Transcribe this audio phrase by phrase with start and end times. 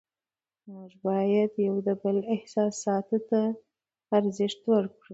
[0.71, 3.41] موږ باید د یو بل احساساتو ته
[4.17, 5.05] ارزښت ورکړو